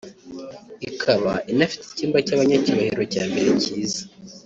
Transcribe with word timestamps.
ikaba 0.89 1.33
inafite 1.51 1.83
icyumba 1.89 2.17
cy’abanyacyubahiro 2.25 3.03
cya 3.13 3.23
mbere 3.29 3.49
cyiza 3.63 4.01